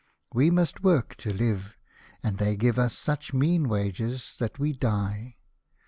We 0.33 0.49
must 0.49 0.81
work 0.81 1.15
to 1.17 1.31
live, 1.31 1.77
and 2.23 2.39
they 2.39 2.55
give 2.55 2.79
us 2.79 2.97
such 2.97 3.35
mean 3.35 3.69
wages 3.69 4.35
that 4.39 4.57
we 4.57 4.73
die. 4.73 5.37